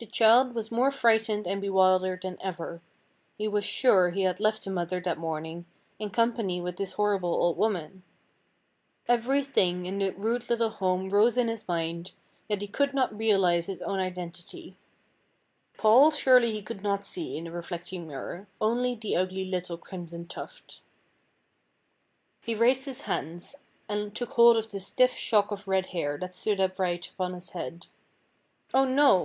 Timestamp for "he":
3.38-3.48, 4.10-4.20, 12.60-12.68, 16.52-16.60, 22.42-22.54